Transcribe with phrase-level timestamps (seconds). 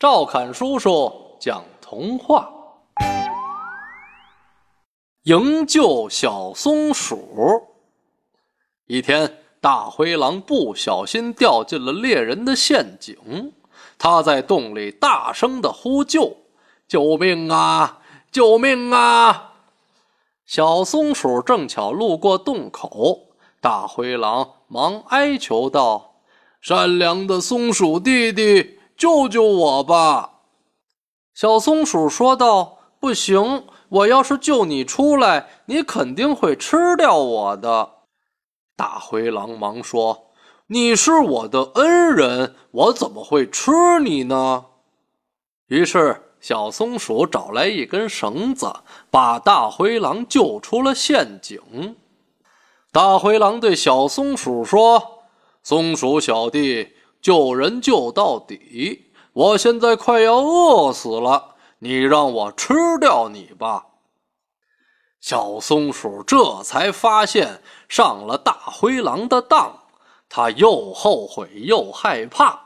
[0.00, 2.50] 赵侃叔叔讲童话：
[5.24, 7.62] 营救小松鼠。
[8.86, 13.52] 一天，大灰狼不小心掉进了猎人的陷阱，
[13.98, 16.34] 他在洞里大声的呼救
[16.88, 17.98] ：“救命啊！
[18.32, 19.52] 救命啊！”
[20.46, 23.26] 小松鼠正巧路过洞口，
[23.60, 26.14] 大灰狼忙哀求道
[26.62, 30.40] ：“善良的松鼠弟弟！”救救我吧！
[31.32, 37.92] 小松鼠说道：“不行，我要是救你出来，你肯定会吃掉我的。”
[38.76, 40.26] 大灰狼忙说
[40.68, 43.70] ：“你是我的恩人，我怎么会吃
[44.04, 44.66] 你呢？”
[45.68, 48.70] 于是，小松鼠找来一根绳子，
[49.10, 51.96] 把大灰狼救出了陷阱。
[52.92, 55.22] 大灰狼对小松鼠说
[55.64, 59.06] ：“松鼠小弟。”救人救到底！
[59.32, 63.86] 我现在快要饿死了，你让我吃掉你吧。
[65.20, 69.84] 小松鼠这才发现上了大灰狼的当，
[70.28, 72.58] 他又后悔又害怕。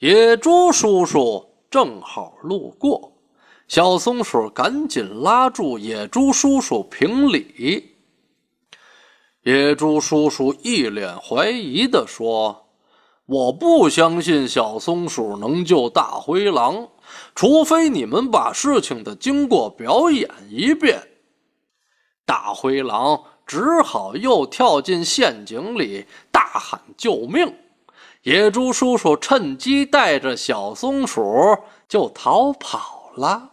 [0.00, 3.12] 野猪叔叔正好路过，
[3.68, 7.96] 小松鼠赶紧拉住野猪叔叔评理。
[9.44, 12.61] 野猪叔叔一脸怀疑地说。
[13.32, 16.88] 我不相信小松鼠能救大灰狼，
[17.34, 21.08] 除非你们把事情的经过表演一遍。
[22.26, 27.54] 大灰狼只好又跳进陷阱里，大喊救命。
[28.24, 31.56] 野猪叔叔趁机带着小松鼠
[31.88, 33.51] 就逃跑了。